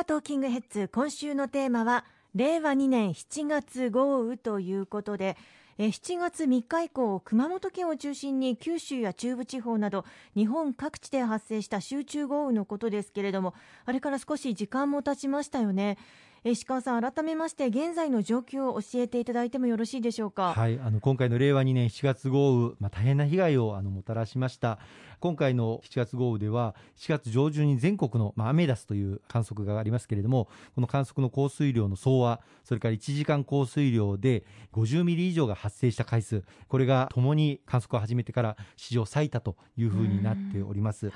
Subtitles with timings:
[0.00, 5.36] カトーキングヘッズ今週のテーマは令和2年7月豪雨ということで
[5.76, 13.52] 7月3日以降熊本県を中心に九州や中部地方など日本各地で発生した集中豪雨のことですけれども
[13.84, 15.98] あれから少し時間も経ちましたよね。
[16.42, 24.78] 石川さん、改めまして現在の状況を教えていただいてもよろしいでしょうか、はい、あの今回の令和2年7月豪雨、まあ、大変な被害をあのもたらしました。
[25.20, 41.12] 今回の7月豪雨では7月上旬に全国の、まあ、アメダスという観測がありますけれどもこの観測の降水量の総和それから1時間降水量で50ミリ以上が発生した回数これがともに観測を始めてから史上最多というふうになっております。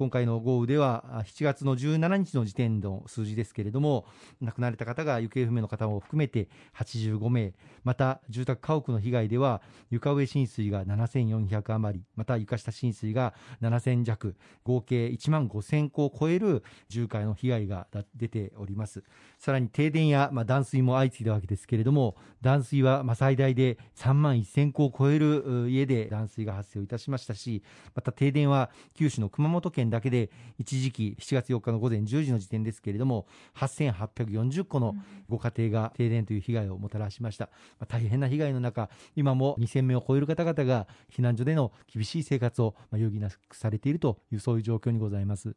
[0.00, 4.06] 今回の豪雨では7月の17日の時点の数字ですけれども
[4.40, 7.52] 亡くなられた方が行方不明の方も含めて85名
[7.84, 9.60] また住宅家屋の被害では
[9.90, 17.86] 床上浸水が7400余りまた床下浸水が7000弱合計1万5000戸を超える重火の被害が
[18.16, 19.04] 出ております。
[19.38, 27.62] さらに停電や、まあ、断水も相次いだわけですけれども断水はまあ最大で3万1000戸を超える家で断水が発生いたしましたし
[27.94, 34.94] また停電は九州の熊本県だけで一時期7月4日の午前10時の時点ですけれども8840戸の
[35.28, 45.54] ご家庭が停電という被害をもたらしました、まあ、大変な被害の中今も2000名を超える方々が避難所での厳しい生活を余儀なくされているというそういう状況にございます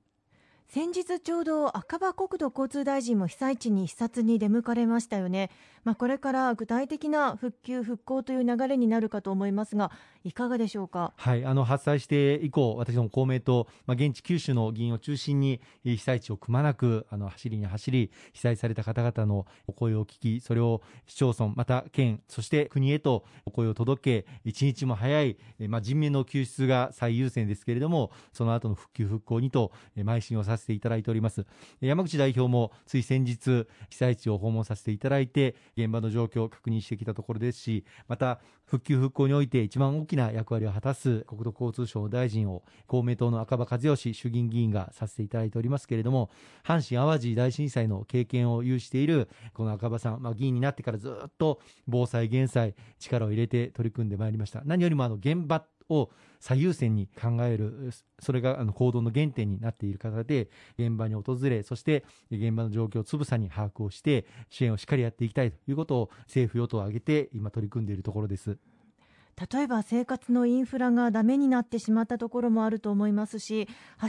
[0.73, 5.51] 先日ちょうど赤羽国土交通大臣も被災地に視察に出向かれましたよね、
[5.83, 9.91] まあ、これから具体的な復旧・復興という流れになるかと思いますが
[10.23, 31.45] いかがでしょうか、はい、あの発災して以降私ども公明党、まあ、現地九州の議員を中心に被災地をくまなくあの走りに走り被災された方々のお声を聞きそれを市町村また県そして国へとお声を届け一日も早い、まあ、人命の救出が最優先ですけれどもその後の復旧・復興にと邁進をさせていただいております。
[31.81, 46.29] 山口代表もつい先日被災地を訪問させていただいて現場の状況を確認してきたところですしまた復旧・復興において一番大きな役割を果たす国土交通省大臣を公明党の赤羽和義衆議院議員がさせていただいておりますけれども
[46.63, 54.61] 阪神・淡路大震災の経験を有しているこの赤羽さん、まあ、議員になってからずっと防災・減災力を入れて取り組んでまいりました。
[54.65, 68.57] 何よりもあの現場を最優先に考えるそれがあの行動の原点になっている方で現場に訪れそして現場の状況をつぶさに把握をして支援をしっかりやっていきたいということを政府与党を挙げて今取り組んでいるところです。
[69.51, 73.67] 例えば生活のインフラがダメになってしまったところもあると思いますし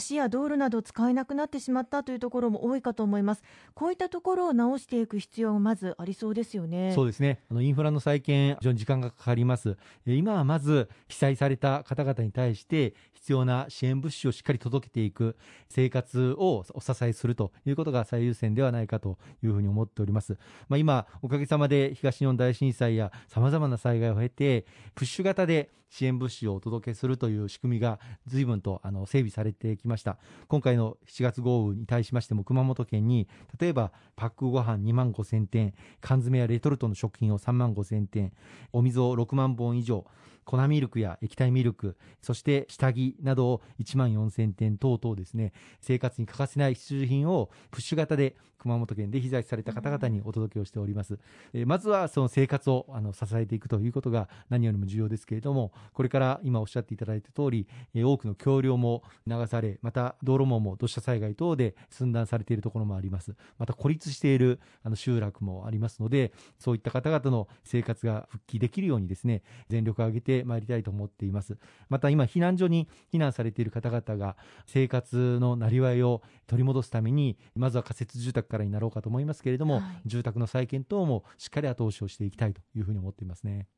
[0.09, 3.43] 橋や道路など使えなくなってしまったというところも多いかと思います。
[3.75, 6.93] こういったところを直していく必要がまずありそうですよね。
[6.95, 7.41] そうですね。
[7.51, 9.77] あのインフラの再建非常に時間がかかります。
[10.07, 15.37] 今はまず被災された方々に対して必要な支援物資をしっかり届けていく
[15.71, 20.37] 生活をお支えするということが最優先ではないかというふうに思っております、
[20.69, 24.67] まあ、今おかげさまで東日本大震災やさまざまな災害を経て
[25.15, 30.19] シュ型で支援物資をお届けするという仕組みが随分とあの整備されてきました。
[30.49, 33.29] 今回の7月豪雨に対しましても熊本県に
[33.61, 38.33] 例えばパックご飯2万5000点缶詰やレトルトの食品を3万5000点
[38.73, 40.05] お水を6万本以上
[40.45, 51.19] 粉ミルクや液体ミルクそして下着などを1万4000点等々ですね生活に欠かせない必需品をプッシュ型で熊本県で被災された方々にお届けをしております、
[51.53, 63.35] えまずはその生活をあの支えていくということが何よりも重要ですけれどもこれから今おっしゃっていただいた通り、え多くの橋梁も流されまた道路網も土砂災害等で寸断されているところもあります。
[63.59, 71.57] また孤立しているあの集落もありますのでそういった方々の生活が復帰できるようにですね全力を挙げてまいりたいと思っています
[71.89, 74.37] また今避難所に避難されている方々が
[74.67, 83.69] 生活のなりわいを取り戻すためにまずは仮設住宅からになろうかと思いますけれども、はい、住宅の再建等もしっかり後押しをしていきたいというふうに思っていますね。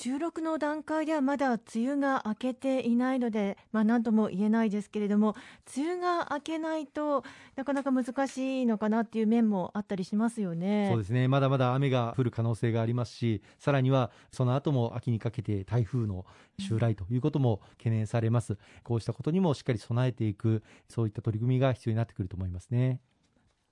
[0.00, 5.34] 収録の段階ではまだ梅雨が明けていないので、まあ、何とも言えないですけれども
[5.76, 7.24] 梅雨が明けないと
[7.56, 10.86] なかなか難しいのかなっていう面もあったりしますよね。
[10.92, 11.26] そうですね。
[11.26, 16.24] まだまだ雨が降る可能性がありますしさらにはその後も秋にかけて台風の
[16.60, 23.00] 襲来ということも懸念されます、うん、こうしたことにもしっかり備えていくそういった取り組みが必要になってくると思いますね。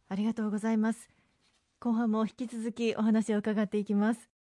[0.09, 1.09] ありがとうございます。
[1.79, 4.36] 後半も引き続きお話を伺っていきます